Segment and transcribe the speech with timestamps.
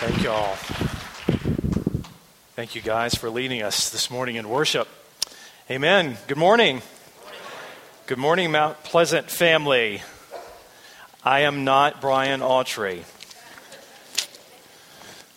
[0.00, 0.54] Thank you all.
[2.56, 4.88] Thank you guys for leading us this morning in worship.
[5.70, 6.16] Amen.
[6.26, 6.80] Good morning.
[8.06, 10.00] Good morning, Mount Pleasant family.
[11.22, 13.02] I am not Brian Autry.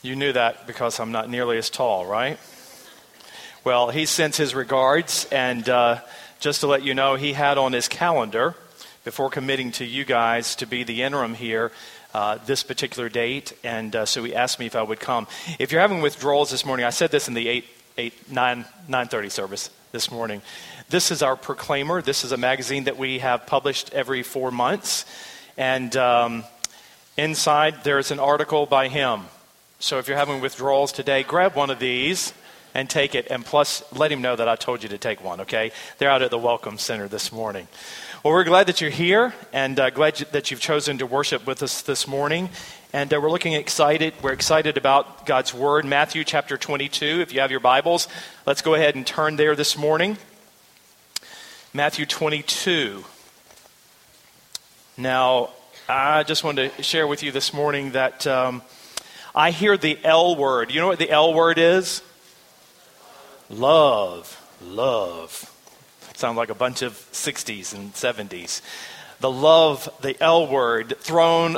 [0.01, 2.39] You knew that because I'm not nearly as tall, right?
[3.65, 5.99] Well, he sends his regards, and uh,
[6.39, 8.55] just to let you know, he had on his calendar
[9.03, 11.73] before committing to you guys to be the interim here
[12.13, 15.27] uh, this particular date, and uh, so he asked me if I would come.
[15.59, 17.65] If you're having withdrawals this morning, I said this in the 8,
[17.97, 20.41] 8 9, 9.30 service this morning.
[20.89, 22.01] This is our Proclaimer.
[22.01, 25.05] This is a magazine that we have published every four months,
[25.57, 26.43] and um,
[27.17, 29.21] inside there's an article by him.
[29.79, 32.33] So if you're having withdrawals today, grab one of these
[32.73, 33.27] and take it.
[33.29, 35.71] And plus, let him know that I told you to take one, okay?
[35.97, 37.67] They're out at the Welcome Center this morning.
[38.23, 41.61] Well, we're glad that you're here and uh, glad that you've chosen to worship with
[41.61, 42.49] us this morning.
[42.93, 44.13] And uh, we're looking excited.
[44.21, 45.83] We're excited about God's Word.
[45.83, 47.19] Matthew chapter 22.
[47.19, 48.07] If you have your Bibles,
[48.45, 50.15] let's go ahead and turn there this morning.
[51.73, 53.03] Matthew 22.
[54.95, 55.49] Now,
[55.89, 58.61] I just wanted to share with you this morning that um,
[59.35, 60.73] I hear the L word.
[60.73, 62.01] You know what the L word is?
[63.49, 65.52] Love, love.
[66.23, 68.61] Sound like a bunch of 60s and 70s.
[69.19, 71.57] The love, the L word, thrown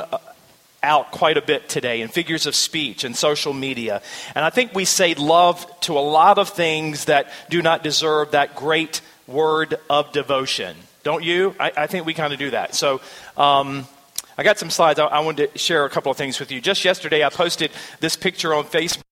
[0.82, 4.02] out quite a bit today in figures of speech and social media.
[4.34, 8.32] And I think we say love to a lot of things that do not deserve
[8.32, 10.76] that great word of devotion.
[11.04, 11.54] Don't you?
[11.60, 12.74] I, I think we kind of do that.
[12.74, 13.00] So,
[13.36, 13.86] um,
[14.36, 14.98] I got some slides.
[14.98, 16.60] I, I wanted to share a couple of things with you.
[16.60, 19.05] Just yesterday, I posted this picture on Facebook.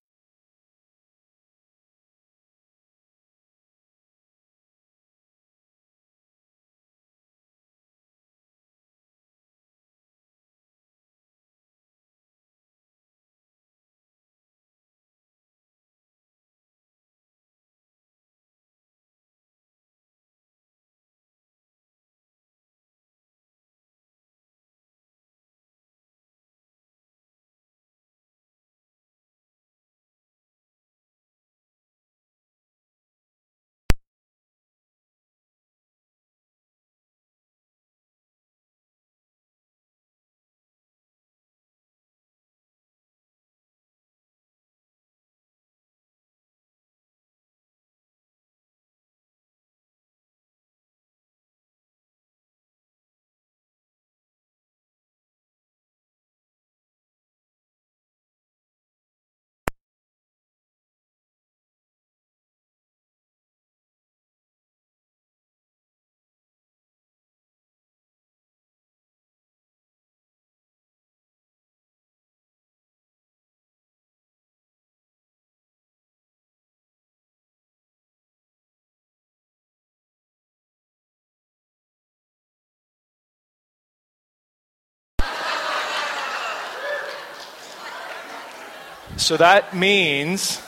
[89.16, 90.60] So that means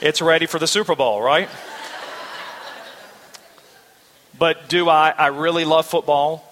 [0.00, 1.48] it's ready for the Super Bowl, right?
[4.38, 6.42] but do I, I really love football?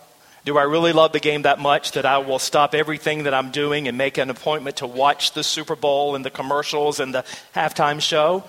[0.44, 3.50] Do I really love the game that much that I will stop everything that I'm
[3.50, 7.24] doing and make an appointment to watch the Super Bowl and the commercials and the
[7.54, 8.44] halftime show?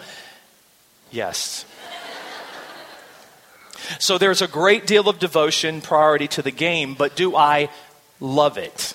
[1.12, 1.66] Yes.
[4.00, 7.70] so there's a great deal of devotion, priority to the game, but do I
[8.20, 8.94] love it?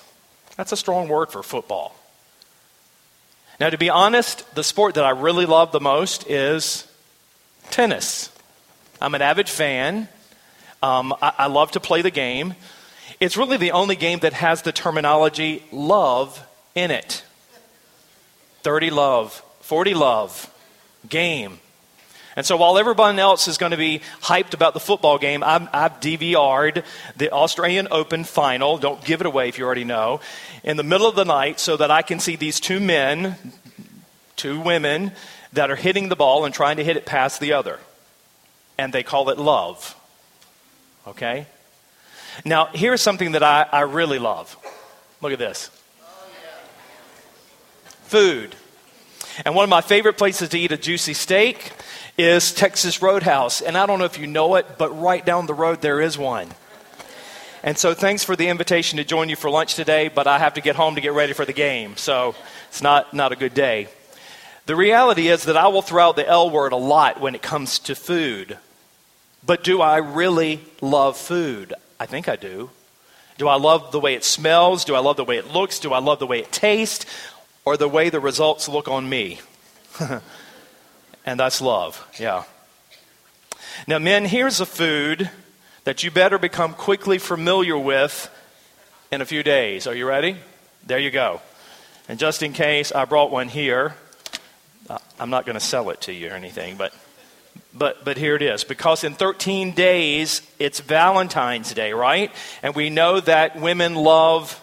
[0.55, 1.96] That's a strong word for football.
[3.59, 6.87] Now, to be honest, the sport that I really love the most is
[7.71, 8.31] tennis.
[9.01, 10.07] I'm an avid fan.
[10.83, 12.53] Um, I, I love to play the game.
[13.19, 16.45] It's really the only game that has the terminology love
[16.75, 17.23] in it
[18.61, 20.53] 30 love, 40 love,
[21.09, 21.59] game.
[22.37, 25.53] And so while everyone else is going to be hyped about the football game, i
[25.73, 26.83] have DVR'd
[27.17, 28.77] the Australian Open final.
[28.77, 30.21] Don't give it away if you already know.
[30.63, 33.37] In the middle of the night, so that I can see these two men,
[34.35, 35.13] two women,
[35.53, 37.79] that are hitting the ball and trying to hit it past the other.
[38.77, 39.95] And they call it love.
[41.07, 41.47] Okay?
[42.45, 44.55] Now, here's something that I, I really love.
[45.21, 45.71] Look at this
[48.03, 48.55] food.
[49.43, 51.71] And one of my favorite places to eat a juicy steak
[52.17, 53.61] is Texas Roadhouse.
[53.61, 56.17] And I don't know if you know it, but right down the road there is
[56.17, 56.49] one.
[57.63, 60.55] And so thanks for the invitation to join you for lunch today, but I have
[60.55, 61.97] to get home to get ready for the game.
[61.97, 62.35] So
[62.69, 63.87] it's not, not a good day.
[64.65, 67.41] The reality is that I will throw out the L word a lot when it
[67.41, 68.57] comes to food.
[69.45, 71.73] But do I really love food?
[71.99, 72.69] I think I do.
[73.37, 74.83] Do I love the way it smells?
[74.83, 75.79] Do I love the way it looks?
[75.79, 77.05] Do I love the way it tastes?
[77.67, 79.41] or the way the results look on me.
[81.27, 82.45] and that's love, yeah.
[83.85, 85.29] Now, men, here's a food
[85.83, 88.33] that you better become quickly familiar with
[89.11, 89.87] in a few days.
[89.87, 90.37] Are you ready?
[90.85, 91.41] There you go.
[92.07, 93.95] And just in case, I brought one here.
[94.89, 96.93] Uh, I'm not going to sell it to you or anything, but
[97.73, 102.31] but but here it is because in 13 days it's Valentine's Day, right?
[102.63, 104.61] And we know that women love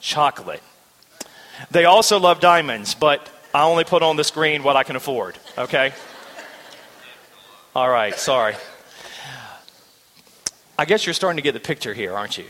[0.00, 0.62] chocolate.
[1.70, 5.38] They also love diamonds, but I only put on the screen what I can afford,
[5.56, 5.92] okay?
[7.76, 8.56] All right, sorry.
[10.76, 12.46] I guess you're starting to get the picture here, aren't you?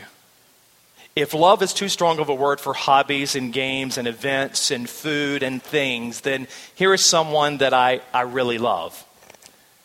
[1.15, 4.89] If love is too strong of a word for hobbies and games and events and
[4.89, 9.05] food and things, then here is someone that I, I really love.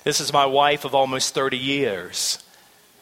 [0.04, 2.42] This is my wife of almost 30 years.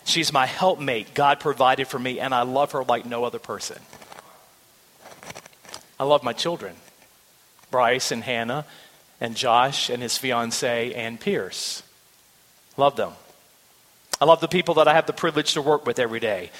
[0.04, 1.14] She's my helpmate.
[1.14, 3.78] God provided for me, and I love her like no other person.
[6.00, 6.74] I love my children
[7.70, 8.64] Bryce and Hannah,
[9.20, 11.82] and Josh and his fiancee, Ann Pierce.
[12.76, 13.12] Love them.
[14.20, 16.50] I love the people that I have the privilege to work with every day.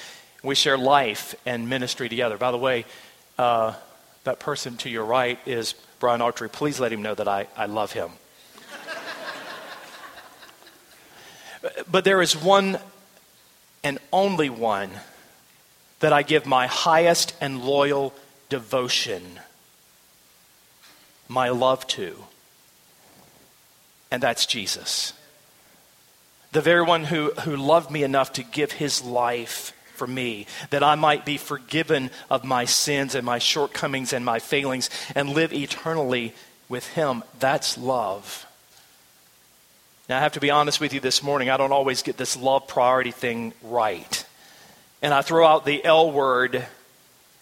[0.43, 2.37] We share life and ministry together.
[2.37, 2.85] By the way,
[3.37, 3.73] uh,
[4.23, 6.51] that person to your right is Brian Autry.
[6.51, 8.11] Please let him know that I, I love him.
[11.91, 12.79] but there is one
[13.83, 14.91] and only one
[15.99, 18.13] that I give my highest and loyal
[18.49, 19.39] devotion,
[21.29, 22.25] my love to,
[24.11, 25.13] and that's Jesus
[26.51, 30.83] the very one who, who loved me enough to give his life for me, that
[30.83, 35.53] I might be forgiven of my sins and my shortcomings and my failings and live
[35.53, 36.33] eternally
[36.67, 37.23] with him.
[37.39, 38.45] That's love.
[40.07, 41.49] Now, I have to be honest with you this morning.
[41.49, 44.25] I don't always get this love priority thing right.
[45.01, 46.65] And I throw out the L word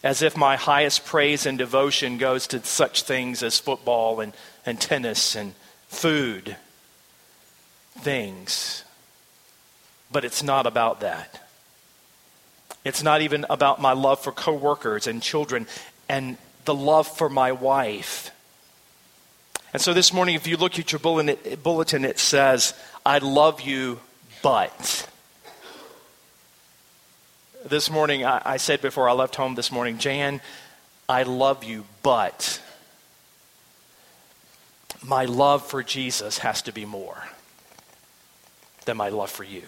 [0.08, 4.32] as if my highest praise and devotion goes to such things as football and,
[4.66, 5.54] and tennis and
[5.90, 6.56] food
[7.98, 8.86] things.
[10.10, 11.46] But it's not about that.
[12.86, 15.68] It's not even about my love for coworkers and children
[16.08, 18.32] and the love for my wife.
[19.74, 22.74] And so this morning, if you look at your bulletin, it says,
[23.06, 24.00] I love you,
[24.42, 25.10] but.
[27.70, 30.40] This morning, I, I said before I left home this morning, Jan,
[31.10, 32.62] I love you, but
[35.04, 37.22] my love for Jesus has to be more
[38.86, 39.64] than my love for you.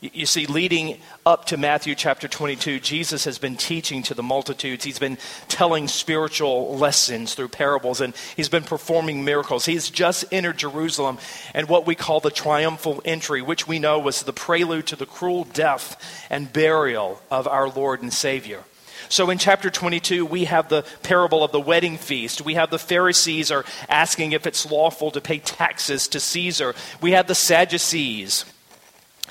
[0.00, 4.84] You see, leading up to Matthew chapter 22, Jesus has been teaching to the multitudes.
[4.84, 5.18] He's been
[5.48, 9.64] telling spiritual lessons through parables, and he's been performing miracles.
[9.64, 11.18] He's just entered Jerusalem
[11.52, 15.06] and what we call the triumphal entry, which we know was the prelude to the
[15.06, 18.62] cruel death and burial of our Lord and Savior.
[19.08, 22.42] So in chapter 22, we have the parable of the wedding feast.
[22.42, 26.76] We have the Pharisees are asking if it's lawful to pay taxes to Caesar.
[27.00, 28.44] We have the Sadducees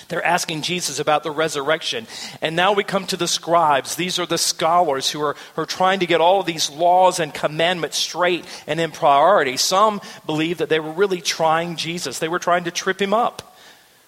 [0.08, 2.08] they're asking Jesus about the resurrection.
[2.42, 3.96] And now we come to the scribes.
[3.96, 7.20] These are the scholars who are, who are trying to get all of these laws
[7.20, 9.58] and commandments straight and in priority.
[9.58, 13.56] Some believe that they were really trying Jesus, they were trying to trip him up.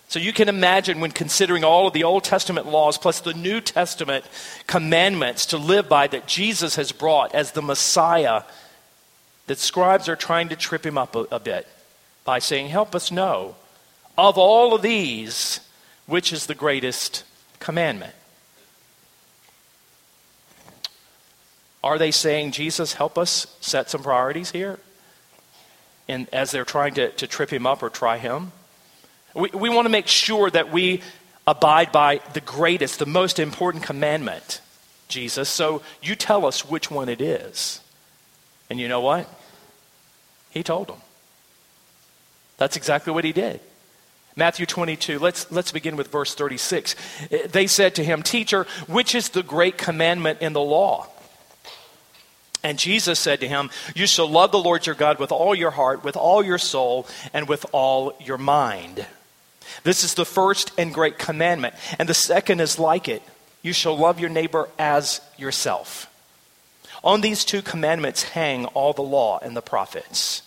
[0.09, 3.61] So you can imagine when considering all of the Old Testament laws plus the New
[3.61, 4.25] Testament
[4.65, 8.41] commandments to live by that Jesus has brought as the Messiah,
[9.45, 11.67] that scribes are trying to trip him up a, a bit
[12.25, 13.55] by saying, Help us know.
[14.17, 15.59] Of all of these,
[16.09, 17.23] which is the greatest
[17.59, 18.13] commandment?
[21.83, 24.79] Are they saying, Jesus, help us set some priorities here?
[26.07, 28.51] And as they're trying to, to trip him up or try him?
[29.33, 31.01] We, we want to make sure that we
[31.47, 34.61] abide by the greatest, the most important commandment,
[35.07, 35.47] Jesus.
[35.47, 37.79] So you tell us which one it is.
[38.69, 39.29] And you know what?
[40.49, 41.01] He told them.
[42.57, 43.61] That's exactly what he did.
[44.39, 46.95] Matthew 22, let's, let's begin with verse 36.
[47.29, 51.07] Eh, they said to him, Teacher, which is the great commandment in the law?
[52.63, 55.71] And Jesus said to him, You shall love the Lord your God with all your
[55.71, 59.05] heart, with all your soul, and with all your mind.
[59.83, 61.75] This is the first and great commandment.
[61.99, 63.21] And the second is like it
[63.61, 66.09] you shall love your neighbor as yourself.
[67.03, 70.43] On these two commandments hang all the law and the prophets.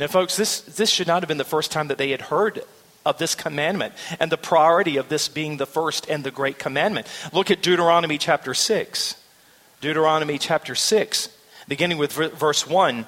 [0.00, 2.62] Now, folks, this, this should not have been the first time that they had heard
[3.04, 7.06] of this commandment and the priority of this being the first and the great commandment.
[7.34, 9.16] Look at Deuteronomy chapter 6.
[9.82, 11.28] Deuteronomy chapter 6,
[11.68, 13.04] beginning with verse 1.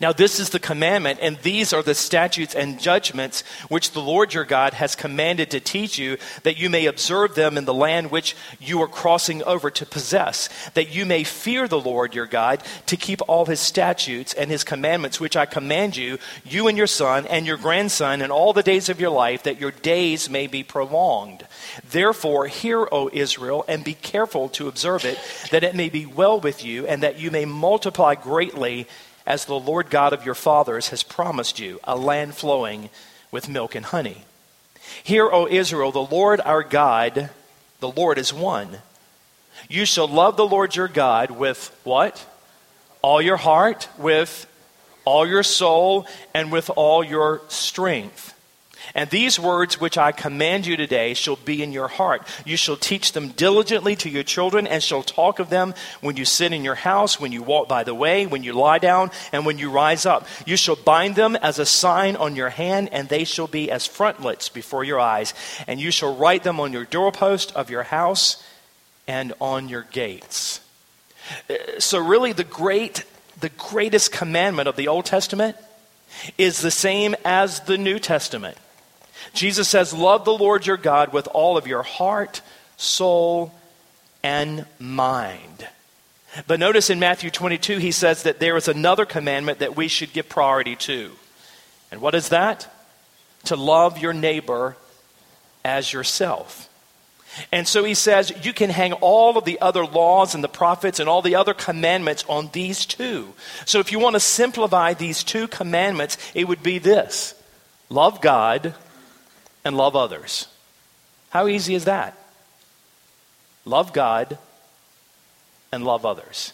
[0.00, 4.34] Now, this is the commandment, and these are the statutes and judgments which the Lord
[4.34, 8.10] your God has commanded to teach you, that you may observe them in the land
[8.10, 12.62] which you are crossing over to possess, that you may fear the Lord your God,
[12.86, 16.86] to keep all his statutes and his commandments, which I command you, you and your
[16.86, 20.46] son and your grandson, and all the days of your life, that your days may
[20.46, 21.46] be prolonged.
[21.90, 25.18] Therefore, hear, O Israel, and be careful to observe it,
[25.50, 28.86] that it may be well with you, and that you may multiply greatly
[29.26, 32.90] as the Lord God of your fathers has promised you, a land flowing
[33.30, 34.24] with milk and honey.
[35.02, 37.30] Hear, O Israel, the Lord our God,
[37.80, 38.78] the Lord is one.
[39.68, 42.26] You shall love the Lord your God with what?
[43.00, 44.46] All your heart, with
[45.04, 48.34] all your soul, and with all your strength.
[48.94, 52.26] And these words which I command you today shall be in your heart.
[52.44, 56.24] You shall teach them diligently to your children, and shall talk of them when you
[56.24, 59.46] sit in your house, when you walk by the way, when you lie down, and
[59.46, 60.26] when you rise up.
[60.44, 63.86] You shall bind them as a sign on your hand, and they shall be as
[63.86, 65.32] frontlets before your eyes.
[65.66, 68.44] And you shall write them on your doorpost of your house
[69.06, 70.60] and on your gates.
[71.48, 73.04] Uh, so, really, the great,
[73.40, 75.56] the greatest commandment of the Old Testament
[76.36, 78.56] is the same as the New Testament.
[79.34, 82.40] Jesus says, Love the Lord your God with all of your heart,
[82.76, 83.52] soul,
[84.22, 85.68] and mind.
[86.46, 90.12] But notice in Matthew 22, he says that there is another commandment that we should
[90.12, 91.12] give priority to.
[91.90, 92.72] And what is that?
[93.44, 94.76] To love your neighbor
[95.64, 96.68] as yourself.
[97.50, 101.00] And so he says you can hang all of the other laws and the prophets
[101.00, 103.32] and all the other commandments on these two.
[103.64, 107.34] So if you want to simplify these two commandments, it would be this
[107.88, 108.74] love God
[109.64, 110.48] and love others.
[111.30, 112.16] How easy is that?
[113.64, 114.38] Love God
[115.70, 116.52] and love others.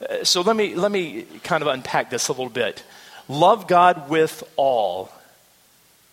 [0.00, 2.82] Uh, so let me, let me kind of unpack this a little bit.
[3.28, 5.10] Love God with all.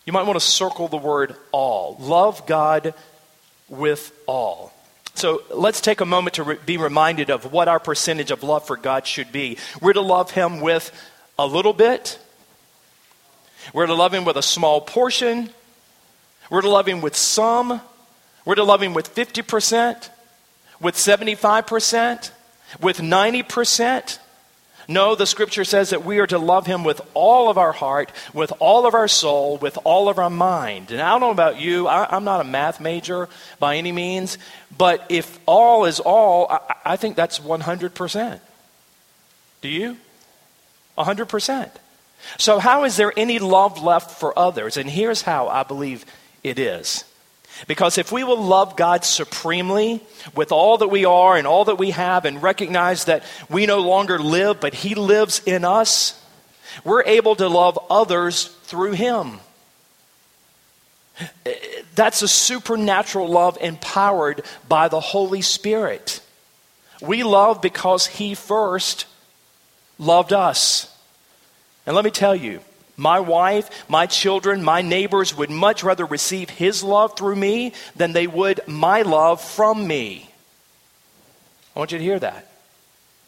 [0.06, 1.96] You might want to circle the word all.
[2.00, 2.94] Love God
[3.68, 4.72] with all.
[5.14, 8.66] So let's take a moment to re- be reminded of what our percentage of love
[8.66, 9.58] for God should be.
[9.80, 10.90] We're to love Him with
[11.38, 12.18] a little bit,
[13.72, 15.50] we're to love Him with a small portion,
[16.52, 17.80] we're to love Him with some.
[18.44, 20.10] We're to love Him with 50%,
[20.82, 22.30] with 75%,
[22.78, 24.18] with 90%.
[24.86, 28.10] No, the scripture says that we are to love him with all of our heart,
[28.34, 30.90] with all of our soul, with all of our mind.
[30.90, 33.28] And I don't know about you, I, am not a math major
[33.60, 34.38] by any means,
[34.76, 38.40] but if all is all, I, I think that's 100%.
[39.60, 39.96] Do you?
[40.98, 41.70] 100%.
[42.38, 44.76] So, how is there any love left for others?
[44.76, 46.04] And here's how I believe
[46.42, 47.04] it is.
[47.66, 50.00] Because if we will love God supremely
[50.34, 53.80] with all that we are and all that we have and recognize that we no
[53.80, 56.20] longer live, but He lives in us,
[56.84, 59.40] we're able to love others through Him.
[61.94, 66.20] That's a supernatural love empowered by the Holy Spirit.
[67.00, 69.06] We love because He first
[69.98, 70.88] loved us.
[71.86, 72.60] And let me tell you,
[72.96, 78.12] my wife, my children, my neighbors would much rather receive His love through me than
[78.12, 80.30] they would my love from me.
[81.74, 82.50] I want you to hear that.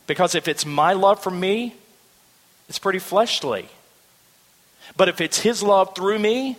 [0.07, 1.75] Because if it's my love from me,
[2.69, 3.69] it's pretty fleshly.
[4.97, 6.57] But if it's His love through me,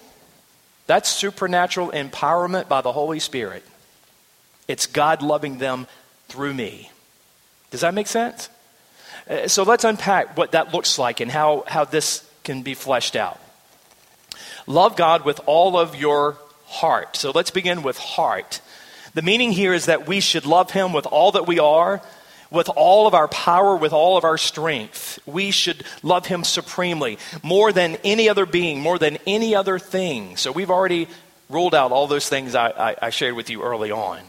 [0.88, 3.64] that's supernatural empowerment by the Holy Spirit.
[4.68, 5.88] It's God loving them
[6.28, 6.90] through me.
[7.70, 8.50] Does that make sense?
[9.30, 13.16] Uh, so let's unpack what that looks like and how, how this can be fleshed
[13.16, 13.40] out.
[14.68, 17.16] Love God with all of your heart.
[17.16, 18.62] So let's begin with heart.
[19.14, 22.02] The meaning here is that we should love Him with all that we are,
[22.52, 25.20] with all of our power, with all of our strength.
[25.26, 30.38] We should love Him supremely, more than any other being, more than any other thing.
[30.38, 31.08] So we've already
[31.50, 34.20] ruled out all those things I, I, I shared with you early on.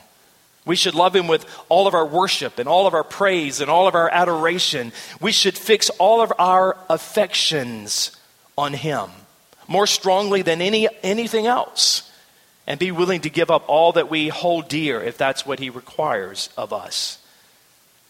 [0.67, 3.71] We should love Him with all of our worship and all of our praise and
[3.71, 4.93] all of our adoration.
[5.21, 8.15] We should fix all of our affections
[8.59, 9.09] on Him
[9.69, 12.11] more strongly than any, anything else
[12.67, 15.71] and be willing to give up all that we hold dear if that's what He
[15.71, 17.19] requires of us.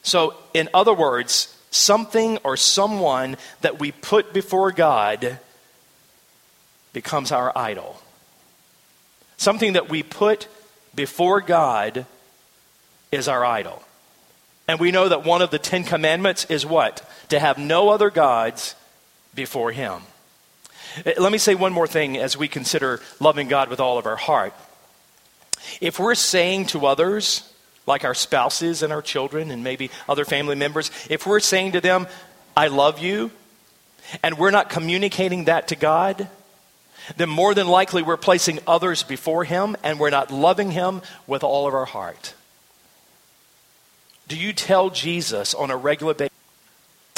[0.03, 5.39] So, in other words, something or someone that we put before God
[6.95, 8.01] becomes our idol.
[9.37, 10.49] Something that we put
[10.95, 12.07] before God
[13.13, 13.83] is our idol.
[14.69, 17.09] And we know that one of the Ten Commandments is what?
[17.29, 18.75] To have no other gods
[19.35, 20.03] before Him.
[21.05, 24.07] Eh, let me say one more thing as we consider loving God with all of
[24.07, 24.55] our heart.
[25.81, 27.53] If we're saying to others,
[27.87, 31.81] like our spouses and our children and maybe other family members, if we're saying to
[31.81, 32.07] them,
[32.57, 33.31] I love you,
[34.23, 36.29] and we're not communicating that to God,
[37.17, 41.45] then more than likely we're placing others before Him and we're not loving Him with
[41.45, 42.35] all of our heart.
[44.29, 46.37] Do you tell Jesus on a regular basis?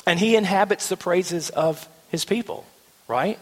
[0.06, 2.66] And He inhabits the praises of His people,
[3.06, 3.38] right?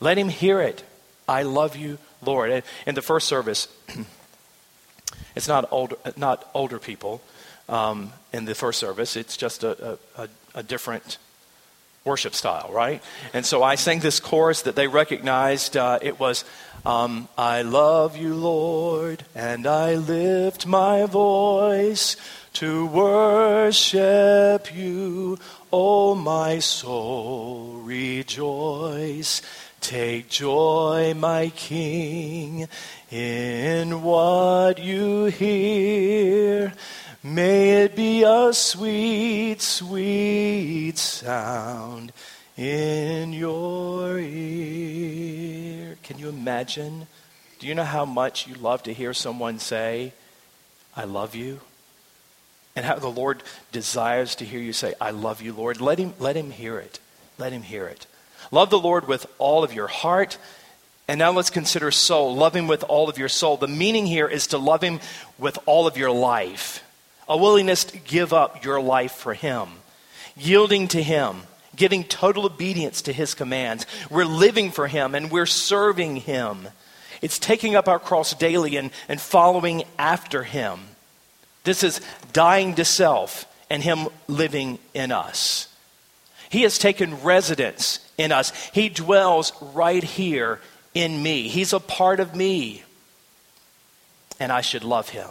[0.00, 0.84] Let Him hear it.
[1.28, 2.62] I love you, Lord.
[2.86, 3.68] In the first service,
[5.36, 7.20] it's not older, not older people
[7.68, 11.18] um, in the first service, it's just a, a, a different
[12.04, 13.02] worship style, right?
[13.34, 15.76] And so I sang this chorus that they recognized.
[15.76, 16.44] Uh, it was,
[16.86, 22.16] um, I love you, Lord, and I lift my voice
[22.58, 25.38] to worship you.
[25.72, 29.42] Oh, my soul, rejoice.
[29.80, 32.66] Take joy, my King,
[33.12, 36.72] in what you hear.
[37.22, 42.12] May it be a sweet, sweet sound
[42.56, 45.96] in your ear.
[46.02, 47.06] Can you imagine?
[47.60, 50.12] Do you know how much you love to hear someone say,
[50.96, 51.60] I love you?
[52.78, 53.42] And how the Lord
[53.72, 55.80] desires to hear you say, I love you, Lord.
[55.80, 57.00] Let him, let him hear it.
[57.36, 58.06] Let him hear it.
[58.52, 60.38] Love the Lord with all of your heart.
[61.08, 62.36] And now let's consider soul.
[62.36, 63.56] Love him with all of your soul.
[63.56, 65.00] The meaning here is to love him
[65.38, 66.84] with all of your life
[67.28, 69.68] a willingness to give up your life for Him,
[70.36, 71.42] yielding to Him,
[71.76, 73.86] giving total obedience to His commands.
[74.10, 76.68] We're living for Him and we're serving Him.
[77.20, 80.80] It's taking up our cross daily and, and following after Him.
[81.68, 82.00] This is
[82.32, 85.68] dying to self and Him living in us.
[86.48, 90.62] He has taken residence in us, He dwells right here
[90.94, 91.48] in me.
[91.48, 92.84] He's a part of me,
[94.40, 95.28] and I should love Him.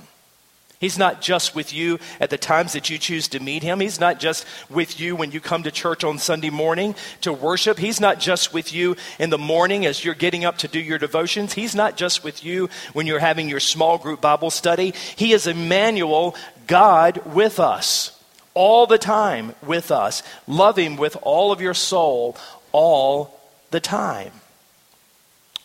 [0.80, 3.80] He's not just with you at the times that you choose to meet Him.
[3.80, 7.80] He's not just with you when you come to church on Sunday morning to worship.
[7.80, 11.00] He's not just with you in the morning as you're getting up to do your
[11.00, 11.54] devotions.
[11.54, 14.94] He's not just with you when you're having your small group Bible study.
[15.16, 16.36] He is Emmanuel,
[16.68, 18.12] God with us,
[18.54, 20.22] all the time with us.
[20.46, 22.38] Love Him with all of your soul,
[22.72, 23.40] all
[23.72, 24.32] the time.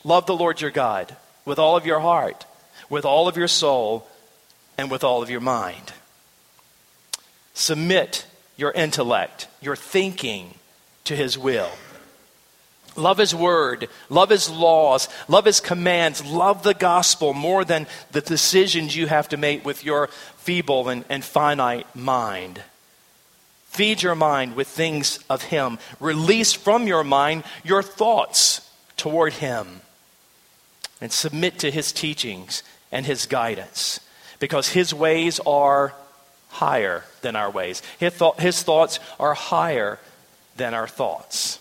[0.04, 2.46] Love the Lord your God with all of your heart,
[2.88, 4.08] with all of your soul
[4.78, 5.92] and with all of your mind.
[7.54, 10.54] Submit your intellect, your thinking
[11.04, 11.70] to His will.
[12.96, 18.20] Love His word, love His laws, love His commands, love the gospel more than the
[18.20, 22.62] decisions you have to make with your feeble and, and finite mind.
[23.64, 25.78] Feed your mind with things of Him.
[25.98, 29.80] Release from your mind your thoughts toward Him.
[31.00, 34.00] And submit to His teachings and His guidance
[34.42, 35.94] because his ways are
[36.48, 37.80] higher than our ways.
[38.00, 40.00] His, his thoughts are higher
[40.56, 41.60] than our thoughts.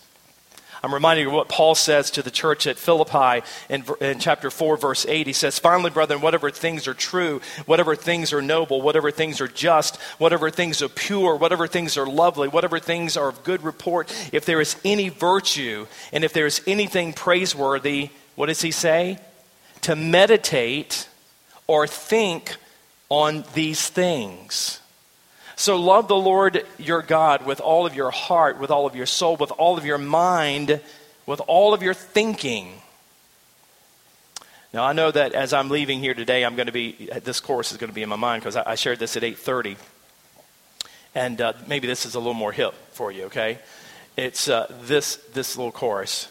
[0.82, 4.76] I'm reminded of what Paul says to the church at Philippi in, in, chapter 4,
[4.78, 5.28] verse 8.
[5.28, 9.46] He says, Finally, brethren, whatever things are true, whatever things are noble, whatever things are
[9.46, 14.12] just, whatever things are pure, whatever things are lovely, whatever things are of good report,
[14.32, 19.20] if there is any virtue and if there is anything praiseworthy, what does he say?
[19.82, 21.08] To meditate
[21.68, 22.56] or think
[23.12, 24.80] on these things.
[25.54, 29.04] So love the Lord your God with all of your heart, with all of your
[29.04, 30.80] soul, with all of your mind,
[31.26, 32.72] with all of your thinking.
[34.72, 37.70] Now I know that as I'm leaving here today, I'm going to be this course
[37.70, 39.76] is going to be in my mind because I, shared this at 8:30,
[41.14, 43.24] and uh, maybe this is a little more hip for you.
[43.24, 43.58] Okay,
[44.16, 46.28] it's uh, this this little chorus.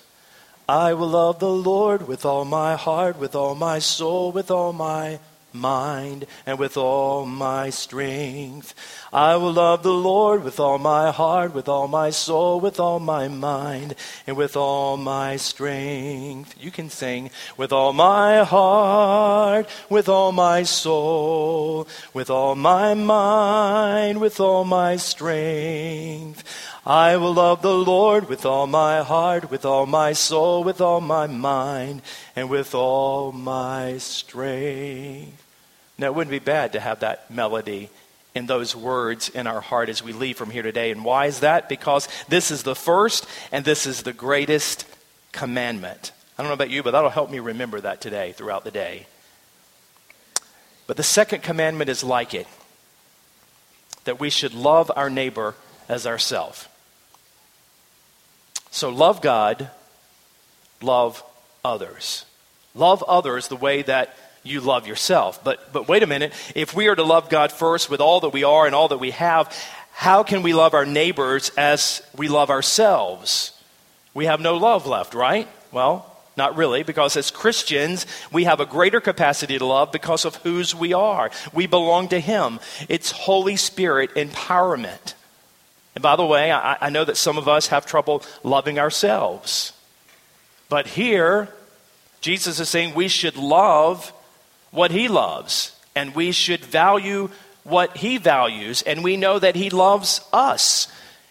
[0.68, 4.74] I will love the Lord with all my heart, with all my soul, with all
[4.74, 5.20] my
[5.54, 8.74] mind and with all my strength.
[9.14, 13.00] I will love the Lord with all my heart, with all my soul, with all
[13.00, 16.56] my mind, and with all my strength.
[16.60, 24.22] You can sing with all my heart, with all my soul, with all my mind,
[24.22, 26.44] with all my strength.
[26.86, 31.00] I will love the Lord with all my heart, with all my soul, with all
[31.00, 32.02] my mind,
[32.36, 35.41] and with all my strength.
[36.02, 37.92] Now, it wouldn't be bad to have that melody
[38.34, 40.90] in those words in our heart as we leave from here today.
[40.90, 41.70] And why is that?
[41.70, 44.88] Because this is the first and this is the greatest
[45.32, 46.12] commandment.
[46.36, 49.06] I don't know about you, but that'll help me remember that today throughout the day.
[50.88, 52.48] But the second commandment is like it
[54.06, 55.54] that we should love our neighbor
[55.88, 56.68] as ourself.
[58.72, 59.70] So love God,
[60.82, 61.24] love
[61.64, 62.26] others.
[62.74, 65.44] Love others the way that you love yourself.
[65.44, 66.34] But, but wait a minute.
[66.56, 69.00] If we are to love God first with all that we are and all that
[69.00, 69.56] we have,
[69.92, 73.52] how can we love our neighbors as we love ourselves?
[74.14, 75.48] we have no love left, right?
[75.72, 76.06] Well,
[76.38, 80.74] not really, because as Christians, we have a greater capacity to love because of whose
[80.74, 81.30] we are.
[81.54, 82.60] We belong to Him.
[82.90, 85.14] It's Holy Spirit empowerment.
[85.96, 89.74] And by the way, I, I know that some of us have trouble loving ourselves.
[90.70, 91.50] But here,
[92.22, 94.14] Jesus is saying we should love
[94.72, 97.30] what He loves, and we should value
[97.64, 100.88] what He values, and we know that He loves us.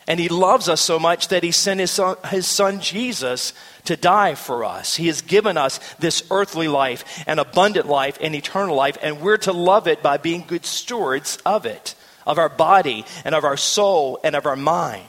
[0.06, 3.52] And he loves us so much that he sent his son, his son, Jesus
[3.84, 4.96] to die for us.
[4.96, 9.36] He has given us this earthly life, an abundant life, and eternal life, and we're
[9.36, 11.94] to love it by being good stewards of it,
[12.26, 15.04] of our body, and of our soul, and of our mind.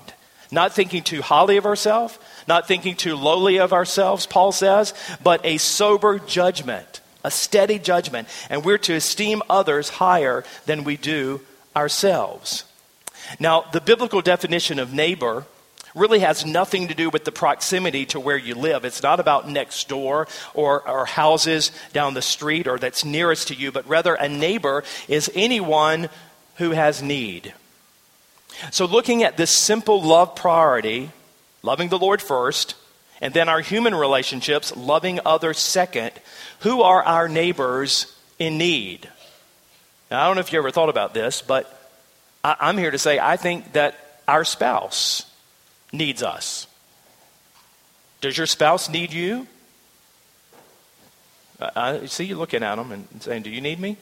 [0.52, 5.44] Not thinking too highly of ourselves, not thinking too lowly of ourselves, Paul says, but
[5.44, 8.28] a sober judgment, a steady judgment.
[8.50, 11.42] And we're to esteem others higher than we do
[11.76, 12.66] ourselves.
[13.40, 15.46] Now, the biblical definition of neighbor
[15.94, 18.86] really has nothing to do with the proximity to where you live.
[18.86, 23.56] It's not about next door or, or houses down the street or that's nearest to
[23.56, 26.10] you, but rather a neighbor is anyone
[26.56, 27.54] who has need.
[28.72, 31.12] So, looking at this simple love priority,
[31.64, 32.76] loving the Lord first,
[33.22, 36.12] and then our human relationships, loving others second,
[36.62, 39.08] who are our neighbors in need?
[40.10, 41.78] Now, I don't know if you ever thought about this, but
[42.44, 43.96] I, am here to say I think that
[44.28, 45.26] our spouse
[45.94, 46.68] needs us.
[48.22, 49.48] Does your spouse need you?
[51.76, 53.98] I see you looking at them and saying, Do you need me?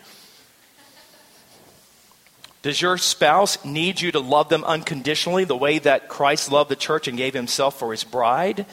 [2.62, 6.76] Does your spouse need you to love them unconditionally the way that Christ loved the
[6.76, 8.66] church and gave himself for his bride?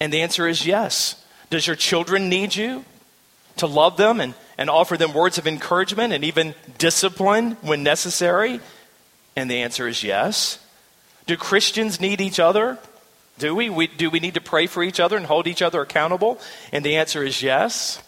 [0.00, 1.22] And the answer is yes.
[1.50, 2.84] Does your children need you
[3.56, 8.60] to love them and, and offer them words of encouragement and even discipline when necessary?
[9.36, 10.58] And the answer is yes.
[11.26, 12.78] Do Christians need each other?
[13.38, 13.70] Do we?
[13.70, 13.86] we?
[13.86, 16.38] Do we need to pray for each other and hold each other accountable?
[16.72, 18.02] And the answer is yes.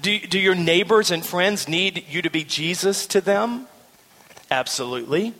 [0.00, 3.66] Do, do your neighbors and friends need you to be Jesus to them?
[4.50, 5.34] Absolutely.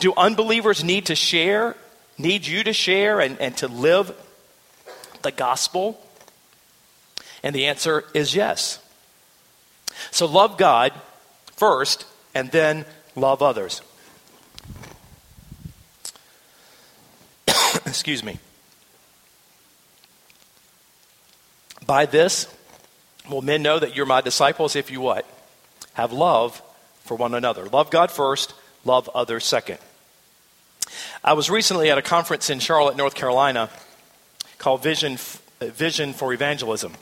[0.00, 1.76] Do unbelievers need to share,
[2.16, 4.12] need you to share and, and to live
[5.22, 6.00] the gospel?
[7.42, 8.80] And the answer is yes.
[10.10, 10.92] So love God
[11.56, 12.04] first
[12.34, 12.84] and then
[13.16, 13.82] love others.
[17.86, 18.38] Excuse me.
[21.86, 22.54] By this
[23.30, 25.26] will men know that you're my disciples if you what?
[25.94, 26.62] Have love
[27.04, 27.66] for one another.
[27.66, 28.54] Love God first,
[28.84, 29.78] love others second.
[31.24, 33.70] I was recently at a conference in Charlotte, North Carolina
[34.58, 35.16] called Vision,
[35.60, 36.92] Vision for Evangelism.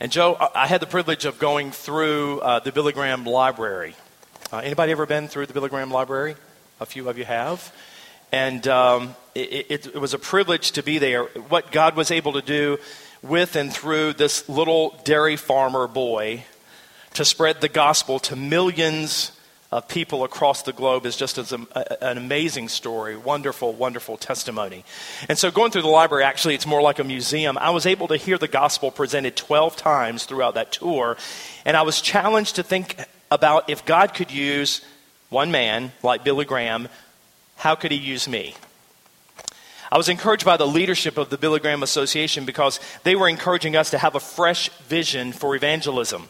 [0.00, 3.96] And Joe, I had the privilege of going through uh, the Billy Graham Library.
[4.52, 6.36] Uh, anybody ever been through the Billy Graham Library?
[6.80, 7.72] A few of you have.
[8.30, 11.24] And um, it, it, it was a privilege to be there.
[11.24, 12.78] What God was able to do
[13.22, 16.44] with and through this little dairy farmer boy
[17.14, 19.32] to spread the gospel to millions
[19.70, 21.66] of people across the globe is just as an
[22.02, 24.84] amazing story, wonderful, wonderful testimony.
[25.28, 27.58] And so, going through the library, actually, it's more like a museum.
[27.58, 31.16] I was able to hear the gospel presented 12 times throughout that tour,
[31.66, 32.96] and I was challenged to think
[33.30, 34.80] about if God could use
[35.28, 36.88] one man like Billy Graham
[37.58, 38.54] how could he use me?
[39.90, 43.74] I was encouraged by the leadership of the Billy Graham Association because they were encouraging
[43.74, 46.28] us to have a fresh vision for evangelism.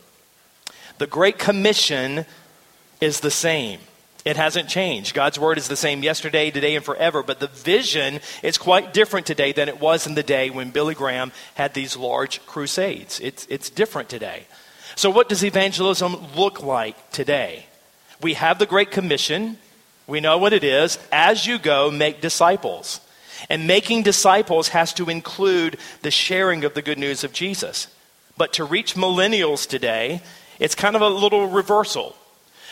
[0.97, 2.25] The Great Commission
[3.01, 3.81] is the same.
[4.25, 5.15] It hasn't changed.
[5.15, 9.27] God's word is the same yesterday, today, and forever, but the vision is quite different
[9.27, 13.21] today than it was in the day when Billy Graham had these large crusades.
[13.21, 14.47] It's, it's different today.
[14.97, 17.67] So, what does evangelism look like today?
[18.21, 19.57] We have the Great Commission,
[20.09, 20.99] we know what it is.
[21.13, 23.01] As you go, make disciples.
[23.49, 27.87] And making disciples has to include the sharing of the good news of Jesus.
[28.37, 30.23] But to reach millennials today,
[30.59, 32.17] it's kind of a little reversal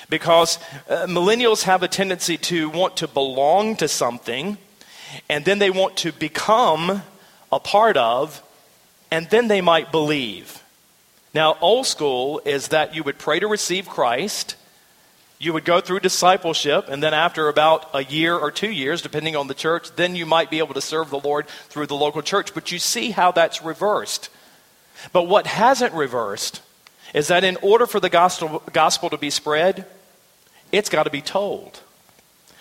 [0.09, 4.59] because uh, millennials have a tendency to want to belong to something
[5.29, 7.03] and then they want to become
[7.53, 8.43] a part of
[9.11, 10.63] and then they might believe.
[11.35, 14.57] Now, old school is that you would pray to receive Christ
[15.39, 19.37] you would go through discipleship, and then after about a year or two years, depending
[19.37, 22.23] on the church, then you might be able to serve the Lord through the local
[22.23, 22.55] church.
[22.55, 24.31] But you see how that's reversed.
[25.13, 26.63] But what hasn't reversed
[27.13, 29.87] is that in order for the gospel, gospel to be spread,
[30.73, 31.81] it's got to be told.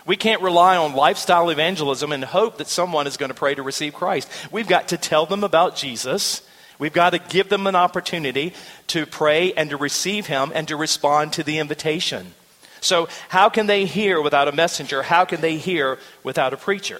[0.06, 3.64] We can't rely on lifestyle evangelism and hope that someone is going to pray to
[3.64, 4.30] receive Christ.
[4.52, 6.48] We've got to tell them about Jesus.
[6.78, 8.54] We've got to give them an opportunity
[8.88, 12.34] to pray and to receive Him and to respond to the invitation.
[12.82, 15.02] So, how can they hear without a messenger?
[15.02, 17.00] How can they hear without a preacher?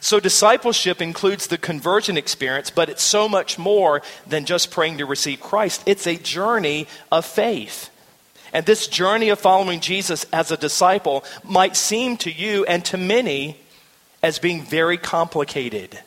[0.00, 5.04] So, discipleship includes the conversion experience, but it's so much more than just praying to
[5.04, 5.82] receive Christ.
[5.86, 7.90] It's a journey of faith.
[8.56, 12.96] And this journey of following Jesus as a disciple might seem to you and to
[12.96, 13.60] many
[14.22, 16.00] as being very complicated.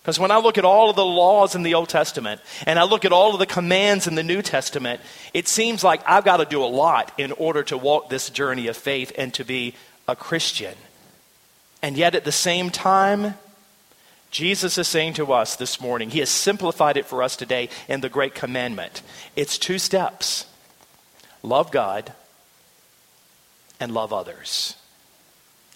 [0.00, 2.84] Because when I look at all of the laws in the Old Testament and I
[2.84, 5.02] look at all of the commands in the New Testament,
[5.34, 8.68] it seems like I've got to do a lot in order to walk this journey
[8.68, 9.74] of faith and to be
[10.08, 10.74] a Christian.
[11.82, 13.34] And yet at the same time,
[14.30, 18.00] Jesus is saying to us this morning, He has simplified it for us today in
[18.00, 19.02] the Great Commandment.
[19.36, 20.46] It's two steps
[21.42, 22.12] love God
[23.78, 24.76] and love others.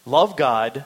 [0.07, 0.85] Love God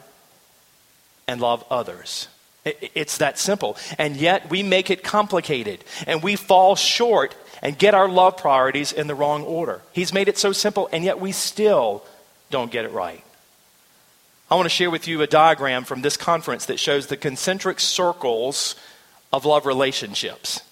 [1.26, 2.28] and love others.
[2.64, 3.76] It's that simple.
[3.98, 8.92] And yet we make it complicated and we fall short and get our love priorities
[8.92, 9.82] in the wrong order.
[9.92, 12.04] He's made it so simple and yet we still
[12.50, 13.24] don't get it right.
[14.50, 17.80] I want to share with you a diagram from this conference that shows the concentric
[17.80, 18.76] circles
[19.32, 20.62] of love relationships.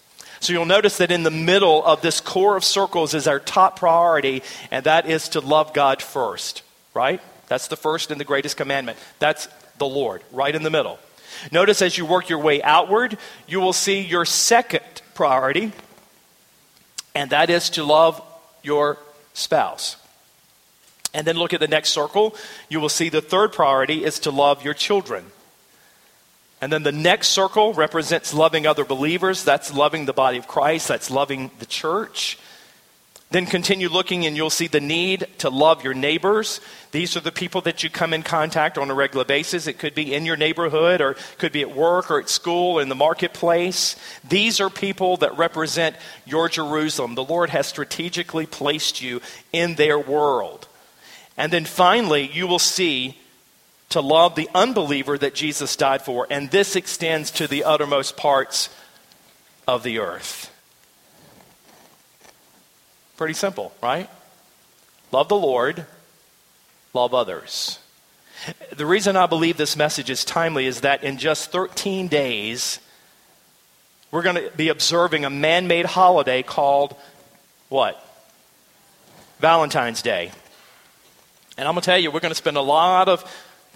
[0.47, 3.81] So you'll notice that in the middle of this core of circles is our top
[3.81, 6.63] priority, and that is to love God first,
[6.95, 7.21] right?
[7.49, 8.97] That's the first and the greatest commandment.
[9.19, 11.01] That's the Lord, right in the middle.
[11.51, 15.73] Notice as you work your way outward, you will see your second priority,
[17.13, 18.23] and that is to love
[18.63, 18.99] your
[19.35, 19.97] spouse.
[21.13, 22.37] And then look at the next circle.
[22.69, 25.25] You will see the third priority is to love your children.
[26.61, 29.45] And then the next circle represents loving other believers.
[29.45, 30.89] That's loving the body of Christ.
[30.89, 32.39] That's loving the church.
[33.31, 36.61] Then continue looking and you'll see the need to love your neighbors.
[36.93, 39.67] These are the people that you come in contact on a regular basis.
[39.67, 42.79] It could be in your neighborhood or it could be at work or at school
[42.79, 43.97] or in the marketplace.
[44.27, 47.17] These are people that represent your Jerusalem.
[47.17, 49.21] The Lord has strategically placed you
[49.53, 50.69] in their world.
[51.37, 53.19] And then finally, you will see
[53.91, 56.27] to love the unbeliever that Jesus died for.
[56.31, 58.69] And this extends to the uttermost parts
[59.67, 60.53] of the earth.
[63.17, 64.11] Pretty simple, right?
[65.13, 65.87] Love the Lord,
[66.93, 67.79] love others.
[68.77, 72.81] The reason I believe this message is timely is that in just 13 days,
[74.11, 76.95] we're going to be observing a man made holiday called
[77.69, 78.03] what?
[79.41, 80.31] Valentine's Day.
[81.57, 83.25] And I'm going to tell you, we're going to spend a lot of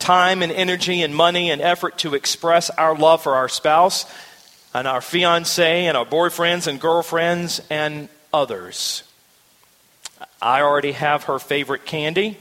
[0.01, 4.07] time and energy and money and effort to express our love for our spouse
[4.75, 9.03] and our fiance and our boyfriends and girlfriends and others.
[10.43, 12.39] I already have her favorite candy.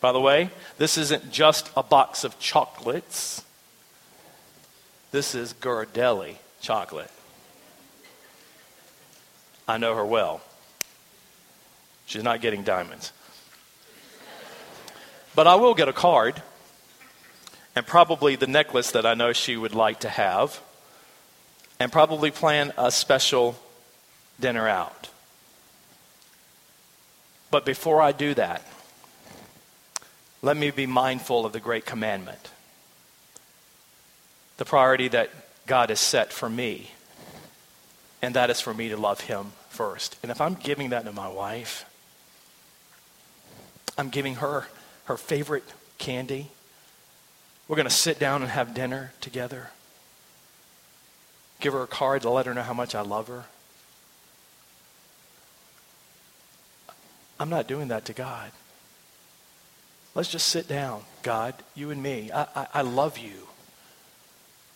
[0.00, 3.42] By the way, this isn't just a box of chocolates.
[5.12, 7.10] This is Ghirardelli chocolate.
[9.68, 10.40] I know her well.
[12.06, 13.12] She's not getting diamonds.
[15.34, 16.42] But I will get a card
[17.74, 20.60] and probably the necklace that I know she would like to have
[21.80, 23.56] and probably plan a special
[24.38, 25.08] dinner out.
[27.50, 28.66] But before I do that,
[30.42, 32.50] let me be mindful of the great commandment.
[34.56, 35.30] The priority that
[35.66, 36.90] God has set for me,
[38.20, 40.16] and that is for me to love Him first.
[40.22, 41.84] And if I'm giving that to my wife,
[43.96, 44.66] I'm giving her
[45.04, 45.64] her favorite
[45.98, 46.50] candy.
[47.68, 49.70] We're going to sit down and have dinner together.
[51.60, 53.44] Give her a card to let her know how much I love her.
[57.38, 58.52] I'm not doing that to God.
[60.14, 62.30] Let's just sit down, God, you and me.
[62.32, 63.48] I, I, I love you.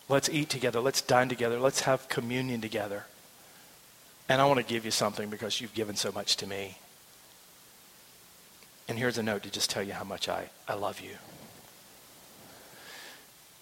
[0.09, 0.79] Let's eat together.
[0.79, 1.59] Let's dine together.
[1.59, 3.05] Let's have communion together.
[4.29, 6.77] And I want to give you something because you've given so much to me.
[8.87, 11.11] And here's a note to just tell you how much I, I love you.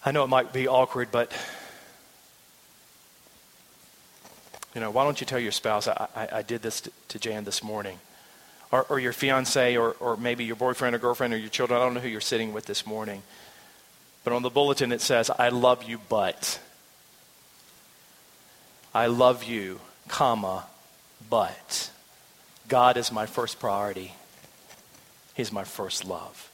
[0.04, 1.32] I know it might be awkward, but
[4.74, 7.18] you know, why don't you tell your spouse, I, I, I did this to, to
[7.18, 7.98] Jan this morning?
[8.72, 11.80] or, or your fiance, or, or maybe your boyfriend or girlfriend or your children.
[11.80, 13.22] I don't know who you're sitting with this morning.
[14.24, 16.58] But on the bulletin it says, I love you, but.
[18.94, 20.66] I love you, comma,
[21.30, 21.90] but.
[22.68, 24.12] God is my first priority.
[25.36, 26.50] He's my first love.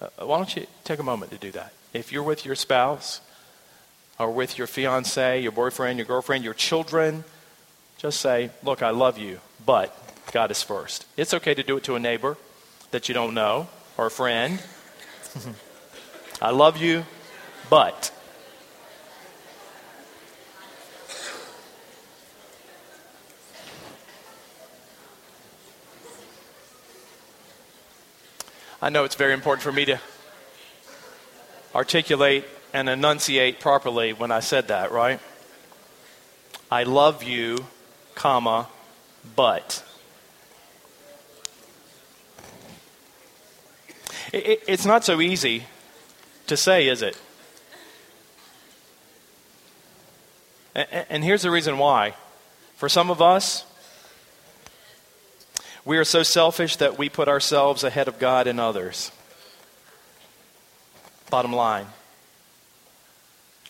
[0.00, 1.72] Uh, why don't you take a moment to do that?
[1.92, 3.20] If you're with your spouse,
[4.20, 7.24] or with your fiance, your boyfriend, your girlfriend, your children,
[7.96, 9.96] just say, Look, I love you, but
[10.30, 11.06] God is first.
[11.16, 12.36] It's okay to do it to a neighbor
[12.90, 14.62] that you don't know or a friend.
[16.42, 17.04] I love you,
[17.70, 18.12] but.
[28.82, 30.00] I know it's very important for me to
[31.74, 35.20] articulate and enunciate properly when I said that, right?
[36.70, 37.66] I love you,
[38.14, 38.68] comma,
[39.36, 39.84] but.
[44.32, 45.64] It, it, it's not so easy
[46.46, 47.18] to say, is it?
[50.74, 52.14] And, and here's the reason why.
[52.76, 53.66] For some of us,
[55.90, 59.10] we are so selfish that we put ourselves ahead of God and others.
[61.30, 61.86] Bottom line.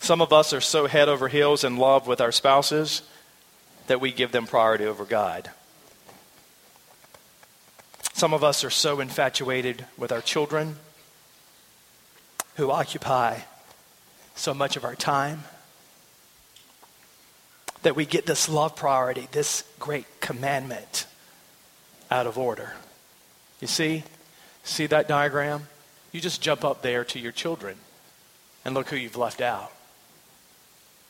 [0.01, 3.01] Some of us are so head over heels in love with our spouses
[3.87, 5.51] that we give them priority over God.
[8.13, 10.77] Some of us are so infatuated with our children
[12.57, 13.39] who occupy
[14.35, 15.45] so much of our time
[17.81, 21.07] that we get this love priority, this great commandment
[22.11, 22.75] out of order.
[23.61, 24.05] You see?
[24.63, 25.69] See that diagram?
[26.13, 27.77] You just jump up there to your children
[28.65, 29.73] and look who you've left out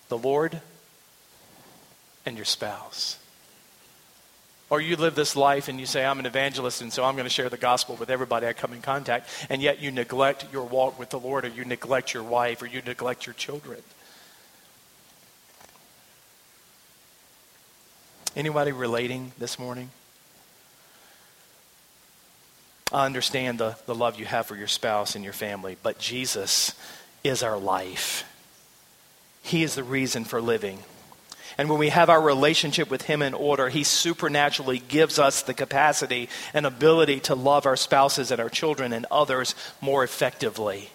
[0.08, 0.60] the Lord
[2.26, 3.16] and your spouse.
[4.68, 7.24] Or you live this life and you say, I'm an evangelist, and so I'm going
[7.24, 10.64] to share the gospel with everybody I come in contact, and yet you neglect your
[10.64, 13.80] walk with the Lord, or you neglect your wife, or you neglect your children.
[18.36, 19.90] Anybody relating this morning?
[22.92, 26.74] I understand the, the love you have for your spouse and your family, but Jesus
[27.22, 28.24] is our life.
[29.42, 30.80] He is the reason for living.
[31.56, 35.54] And when we have our relationship with Him in order, He supernaturally gives us the
[35.54, 40.90] capacity and ability to love our spouses and our children and others more effectively.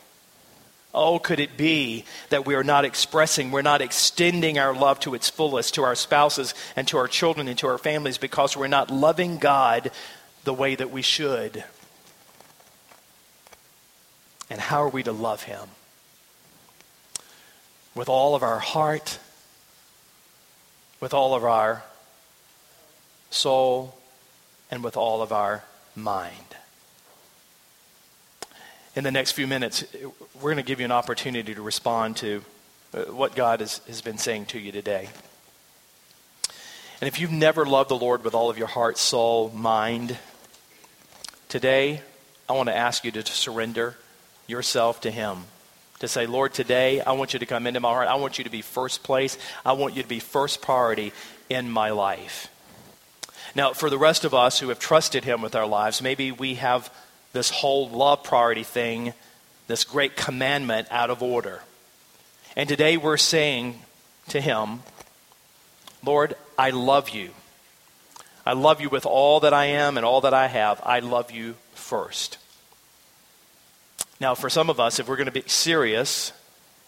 [0.93, 5.13] Oh, could it be that we are not expressing, we're not extending our love to
[5.13, 8.67] its fullest to our spouses and to our children and to our families because we're
[8.67, 9.91] not loving God
[10.45, 11.65] the way that we should?
[14.49, 15.69] And how are we to love him?
[17.95, 19.19] With all of our heart,
[20.99, 21.83] with all of our
[23.29, 23.97] soul,
[24.69, 25.63] and with all of our
[25.95, 26.55] mind.
[28.95, 29.83] In the next few minutes,
[30.35, 32.43] we're going to give you an opportunity to respond to
[32.93, 35.09] uh, what God has, has been saying to you today.
[37.01, 40.17] And if you've never loved the Lord with all of your heart, soul, mind,
[41.49, 42.01] today
[42.47, 43.97] I want to ask you to surrender
[44.47, 45.45] yourself to Him.
[45.99, 48.07] To say, Lord, today I want you to come into my heart.
[48.07, 49.37] I want you to be first place.
[49.65, 51.13] I want you to be first priority
[51.49, 52.49] in my life.
[53.55, 56.55] Now, for the rest of us who have trusted Him with our lives, maybe we
[56.55, 56.91] have
[57.31, 59.13] this whole love priority thing,
[59.67, 61.61] this great commandment out of order.
[62.57, 63.79] And today we're saying
[64.29, 64.81] to Him,
[66.03, 67.31] Lord, I love you.
[68.45, 70.81] I love you with all that I am and all that I have.
[70.83, 72.37] I love you first.
[74.19, 76.31] Now, for some of us, if we're going to be serious,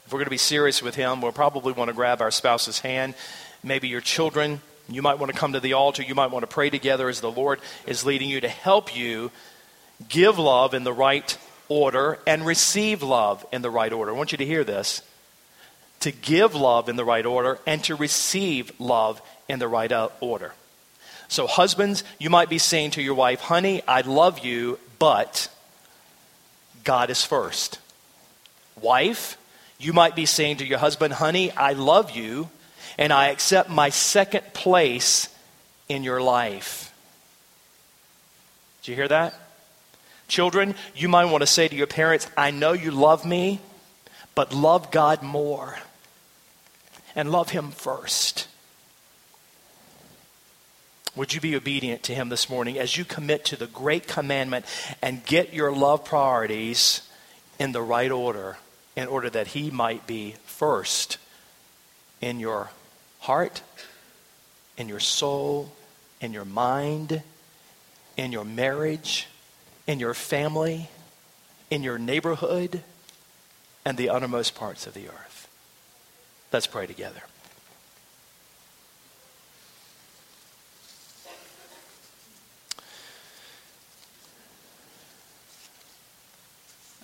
[0.05, 2.79] if we're going to be serious with Him, we'll probably want to grab our spouse's
[2.79, 3.15] hand.
[3.63, 6.03] Maybe your children, you might want to come to the altar.
[6.03, 9.31] You might want to pray together as the Lord is leading you to help you
[10.07, 11.37] give love in the right
[11.67, 14.11] order and receive love in the right order.
[14.11, 15.01] I want you to hear this
[15.99, 20.09] to give love in the right order and to receive love in the right uh,
[20.21, 20.53] order.
[21.27, 25.49] So, husbands, you might be saying to your wife, honey, I love you, but
[26.87, 27.79] God is first.
[28.79, 29.37] Wife,
[29.77, 32.49] you might be saying to your husband, honey, I love you,
[32.97, 35.27] and I accept my second place
[35.89, 36.93] in your life.
[38.83, 39.33] Do you hear that?
[40.29, 43.59] Children, you might want to say to your parents, I know you love me,
[44.33, 45.77] but love God more
[47.17, 48.47] and love Him first.
[51.17, 54.65] Would you be obedient to him this morning as you commit to the great commandment
[55.01, 57.01] and get your love priorities
[57.57, 58.57] in the right order
[58.95, 61.17] in order that he might be first
[62.21, 62.69] in your
[63.21, 63.63] heart,
[64.77, 65.71] in your soul,
[66.21, 67.23] in your mind,
[68.15, 69.27] in your marriage,
[69.87, 70.87] in your family,
[71.71, 72.83] in your neighborhood,
[73.83, 75.49] and the uttermost parts of the earth?
[76.53, 77.23] Let's pray together.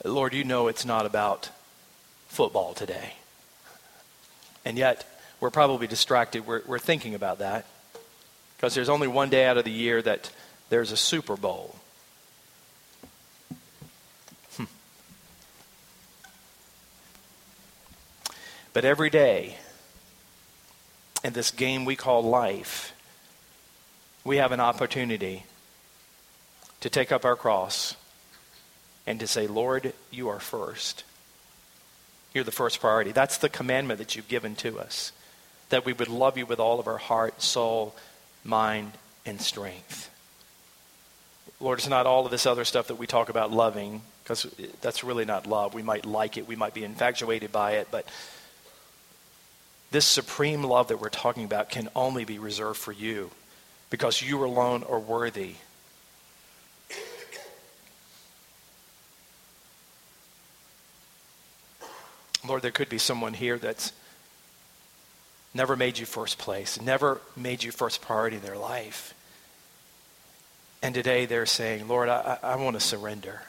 [0.04, 1.49] Lord, you know it's not about
[2.28, 3.14] football today.
[4.66, 5.06] And yet,
[5.39, 6.45] we're probably distracted.
[6.45, 7.66] We're, we're thinking about that
[8.58, 10.32] because there's only one day out of the year that
[10.70, 11.76] there's a Super Bowl.
[14.58, 14.64] Hmm.
[18.74, 19.58] But every day
[21.24, 22.93] in this game we call life,
[24.24, 25.43] we have an opportunity
[26.82, 27.95] to take up our cross
[29.06, 31.04] and to say, Lord, you are first.
[32.34, 33.12] You're the first priority.
[33.12, 35.12] That's the commandment that you've given to us
[35.70, 37.95] that we would love you with all of our heart, soul,
[38.43, 38.91] mind,
[39.26, 40.10] and strength.
[41.60, 44.43] Lord, it's not all of this other stuff that we talk about loving, because
[44.82, 45.74] that's really not love.
[45.74, 48.06] We might like it, we might be infatuated by it, but
[49.89, 53.32] this supreme love that we're talking about can only be reserved for you
[53.89, 55.56] because you alone are worthy.
[62.45, 63.93] Lord, there could be someone here that's
[65.53, 69.13] never made you first place, never made you first priority in their life.
[70.81, 73.41] And today they're saying, Lord, I, I want to surrender.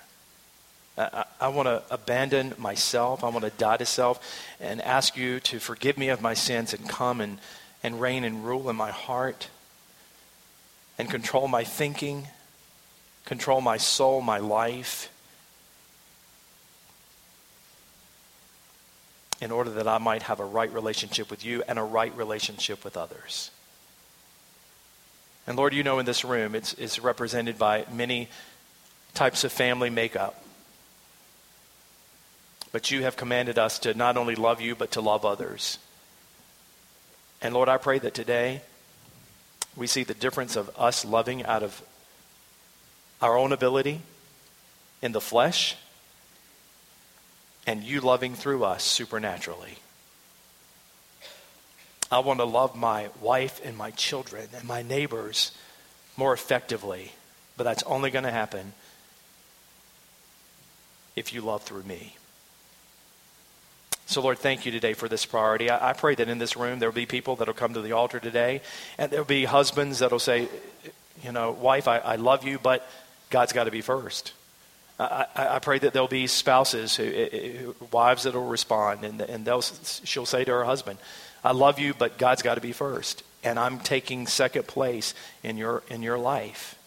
[0.97, 3.24] I, I want to abandon myself.
[3.24, 4.20] I want to die to self
[4.61, 7.38] and ask you to forgive me of my sins and come and,
[7.82, 9.49] and reign and rule in my heart
[10.99, 12.28] and control my thinking,
[13.24, 15.11] control my soul, my life.
[19.45, 22.82] In order that I might have a right relationship with you and a right relationship
[22.82, 23.51] with others.
[25.47, 28.30] And Lord, you know in this room it's, it's represented by many
[29.12, 30.42] types of family makeup.
[32.72, 35.78] But you have commanded us to not only love you, but to love others.
[37.42, 38.62] And Lord, I pray that today
[39.76, 41.82] we see the difference of us loving out of
[43.20, 44.01] our own ability
[45.03, 45.76] in the flesh
[47.67, 49.79] and you loving through us supernaturally.
[52.11, 55.53] I want to love my wife and my children and my neighbors
[56.17, 57.12] more effectively,
[57.57, 58.73] but that's only going to happen
[61.17, 62.17] if you love through me.
[64.07, 65.71] So, Lord, thank you today for this priority.
[65.71, 67.81] I, I pray that in this room there will be people that will come to
[67.81, 68.61] the altar today,
[68.99, 70.49] and there will be husbands that will say,
[71.23, 72.87] you know, wife, I, I love you, but
[73.31, 74.33] God's got to be first.
[74.99, 79.62] I, I, pray that there'll be spouses, who, wives that will respond, and, and they'll,
[79.62, 80.99] she'll say to her husband,
[81.42, 83.24] I love you, but God's got to be first.
[83.42, 86.78] And I'm taking second place in your, in your life.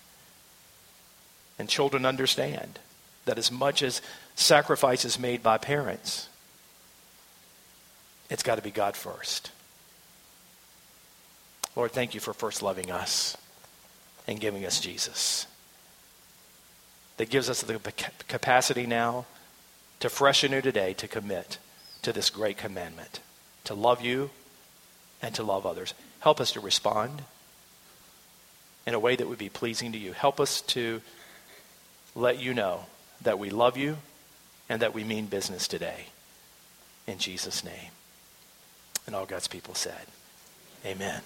[1.59, 2.79] And children understand
[3.25, 4.01] that as much as
[4.35, 6.29] sacrifice is made by parents,
[8.29, 9.51] it's got to be God first.
[11.75, 13.35] Lord, thank you for first loving us
[14.27, 15.45] and giving us Jesus
[17.18, 17.80] that gives us the
[18.28, 19.26] capacity now
[19.99, 21.57] to fresh anew today to commit
[22.03, 23.20] to this great commandment
[23.68, 24.30] to love you
[25.22, 25.93] and to love others.
[26.22, 27.22] Help us to respond
[28.86, 30.13] in a way that would be pleasing to you.
[30.13, 31.01] Help us to
[32.15, 32.86] let you know
[33.22, 33.97] that we love you
[34.70, 36.05] and that we mean business today.
[37.05, 37.91] In Jesus' name.
[39.05, 40.07] And all God's people said,
[40.86, 41.22] Amen.